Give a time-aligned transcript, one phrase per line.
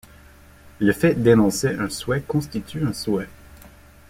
[0.79, 3.29] Le fait d'énoncer un souhait constitue un souhait.